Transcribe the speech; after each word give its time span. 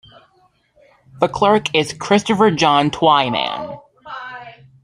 The 1.19 1.27
Clerk 1.27 1.75
is 1.75 1.93
Christopher 1.93 2.49
John 2.49 2.89
Twyman. 2.89 3.79